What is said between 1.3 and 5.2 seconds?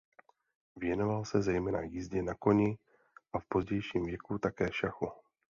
zejména jízdě na koni a v pozdějším věku také šachu.